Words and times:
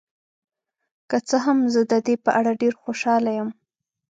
که 1.09 1.17
څه 1.27 1.37
هم، 1.45 1.57
زه 1.73 1.81
د 1.91 1.93
دې 2.05 2.15
په 2.25 2.29
اړه 2.39 2.51
ډیر 2.61 2.73
خوشحاله 2.81 3.31
یم. 3.37 3.49